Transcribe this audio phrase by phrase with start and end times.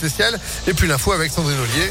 [0.00, 0.38] spécial.
[0.68, 1.90] Et puis l'info avec Sandrine Ollier.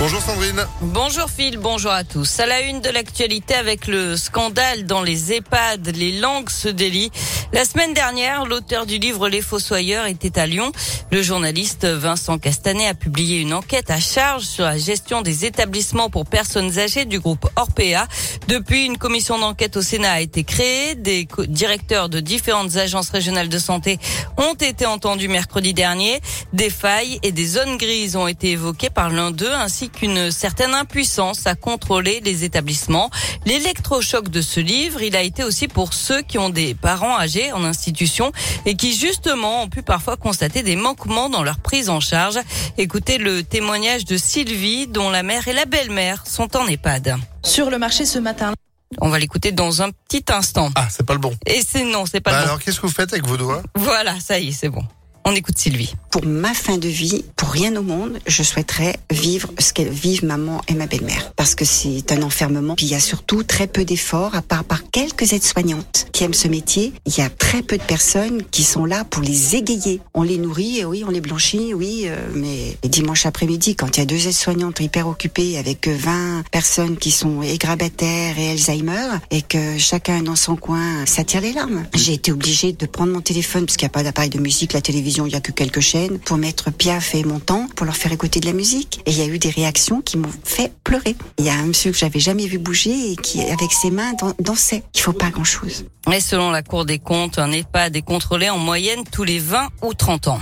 [0.00, 0.66] Bonjour Sandrine.
[0.80, 2.40] Bonjour Phil, bonjour à tous.
[2.40, 7.10] À la une de l'actualité avec le scandale dans les EHPAD, les langues se délient.
[7.52, 10.72] La semaine dernière, l'auteur du livre Les Fossoyeurs était à Lyon.
[11.10, 16.08] Le journaliste Vincent Castanet a publié une enquête à charge sur la gestion des établissements
[16.08, 18.06] pour personnes âgées du groupe Orpea.
[18.48, 20.94] Depuis, une commission d'enquête au Sénat a été créée.
[20.94, 23.98] Des directeurs de différentes agences régionales de santé
[24.38, 26.22] ont été entendus mercredi dernier.
[26.54, 30.74] Des failles et des zones grises ont été évoquées par l'un d'eux ainsi qu'une certaine
[30.74, 33.10] impuissance à contrôler les établissements.
[33.46, 37.52] L'électrochoc de ce livre, il a été aussi pour ceux qui ont des parents âgés
[37.52, 38.32] en institution
[38.66, 42.38] et qui justement ont pu parfois constater des manquements dans leur prise en charge.
[42.78, 47.16] Écoutez le témoignage de Sylvie dont la mère et la belle-mère sont en EHPAD.
[47.44, 48.52] Sur le marché ce matin.
[49.00, 50.70] On va l'écouter dans un petit instant.
[50.74, 51.32] Ah, c'est pas le bon.
[51.46, 52.48] Et c'est non, c'est pas Bah le bon.
[52.50, 53.62] alors, qu'est-ce que vous faites avec vos doigts?
[53.76, 54.82] Voilà, ça y est, c'est bon.
[55.24, 55.94] On écoute Sylvie.
[56.10, 60.24] Pour ma fin de vie, pour rien au monde, je souhaiterais vivre ce qu'elles vivent
[60.24, 61.32] maman et ma belle-mère.
[61.36, 62.74] Parce que c'est un enfermement.
[62.74, 66.34] Puis il y a surtout très peu d'efforts, à part par quelques aides-soignantes qui aiment
[66.34, 66.92] ce métier.
[67.06, 70.00] Il y a très peu de personnes qui sont là pour les égayer.
[70.14, 74.00] On les nourrit, oui, on les blanchit, oui, euh, mais les dimanches après-midi, quand il
[74.00, 79.42] y a deux aides-soignantes hyper occupées avec 20 personnes qui sont égrabataires et Alzheimer, et
[79.42, 81.84] que chacun dans son coin, ça tire les larmes.
[81.94, 84.72] J'ai été obligée de prendre mon téléphone, parce qu'il n'y a pas d'appareil de musique,
[84.72, 87.86] la télévision, il n'y a que quelques chaînes, pour mettre Piaf et mon temps, pour
[87.86, 89.00] leur faire écouter de la musique.
[89.06, 91.16] Et il y a eu des réactions qui m'ont fait pleurer.
[91.38, 94.12] Il y a un monsieur que j'avais jamais vu bouger et qui, avec ses mains,
[94.14, 94.82] dan- dansait.
[94.94, 95.86] Il faut pas grand-chose.
[96.12, 99.68] Et selon la Cour des comptes, un EHPAD est contrôlé en moyenne tous les 20
[99.82, 100.38] ou 30 ans.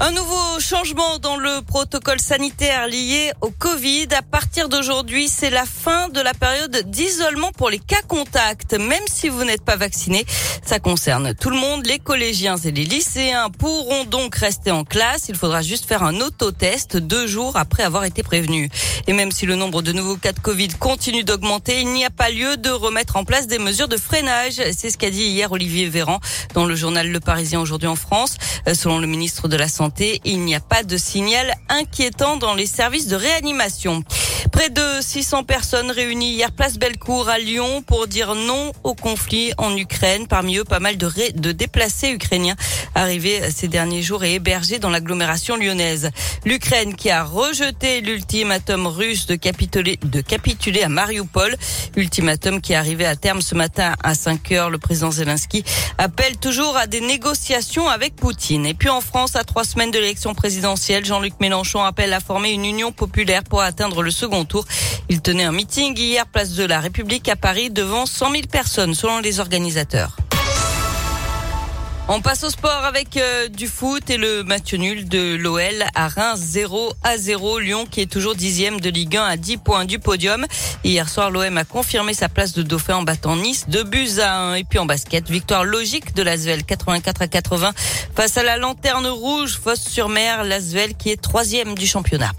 [0.00, 4.06] Un nouveau changement dans le protocole sanitaire lié au Covid.
[4.16, 8.74] À partir d'aujourd'hui, c'est la fin de la période d'isolement pour les cas contacts.
[8.74, 10.24] Même si vous n'êtes pas vacciné,
[10.64, 11.84] ça concerne tout le monde.
[11.84, 15.24] Les collégiens et les lycéens pourront donc rester en classe.
[15.30, 18.70] Il faudra juste faire un autotest deux jours après avoir été prévenu.
[19.08, 22.10] Et même si le nombre de nouveaux cas de Covid continue d'augmenter, il n'y a
[22.10, 24.62] pas lieu de remettre en place des mesures de freinage.
[24.76, 26.20] C'est ce qu'a dit hier Olivier Véran
[26.54, 28.36] dans le journal Le Parisien aujourd'hui en France.
[28.68, 29.87] Euh, Selon le ministre de la Santé,
[30.24, 34.04] il n'y a pas de signal inquiétant dans les services de réanimation.
[34.58, 39.52] Près de 600 personnes réunies hier place Bellecour à Lyon pour dire non au conflit
[39.56, 40.26] en Ukraine.
[40.26, 42.56] Parmi eux, pas mal de, ré- de déplacés ukrainiens
[42.96, 46.10] arrivés ces derniers jours et hébergés dans l'agglomération lyonnaise.
[46.44, 51.54] L'Ukraine qui a rejeté l'ultimatum russe de capituler, de capituler à Mariupol.
[51.94, 54.70] Ultimatum qui est arrivé à terme ce matin à 5 heures.
[54.70, 55.62] Le président Zelensky
[55.98, 58.66] appelle toujours à des négociations avec Poutine.
[58.66, 62.50] Et puis en France, à trois semaines de l'élection présidentielle, Jean-Luc Mélenchon appelle à former
[62.50, 64.64] une union populaire pour atteindre le second tour.
[65.08, 68.94] Il tenait un meeting hier, place de la République à Paris, devant 100 000 personnes,
[68.94, 70.16] selon les organisateurs.
[72.10, 76.08] On passe au sport avec euh, du foot et le match nul de l'OL à
[76.08, 77.58] Reims 0 à 0.
[77.58, 80.46] Lyon qui est toujours dixième de Ligue 1 à 10 points du podium.
[80.84, 84.38] Hier soir, l'OM a confirmé sa place de dauphin en battant Nice de buts à
[84.38, 84.54] 1.
[84.54, 87.72] Et puis en basket, victoire logique de l'Asvel 84 à 80
[88.16, 90.44] face à la lanterne rouge Fosse-sur-Mer.
[90.44, 92.32] L'Asvel qui est troisième du championnat.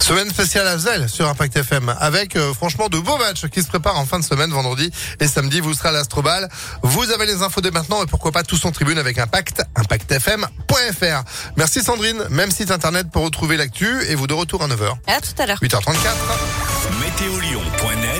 [0.00, 3.98] Semaine spéciale Azel sur Impact FM avec euh, franchement de beaux matchs qui se préparent
[3.98, 5.60] en fin de semaine, vendredi et samedi.
[5.60, 6.48] Vous serez à l'Astrobal.
[6.82, 11.22] Vous avez les infos dès maintenant et pourquoi pas tous en tribune avec Impact, impactfm.fr.
[11.56, 14.94] Merci Sandrine, même site internet pour retrouver l'actu et vous de retour à 9h.
[15.06, 15.58] À tout à l'heure.
[15.62, 15.94] 8h34.
[17.00, 17.67] Météolion.fr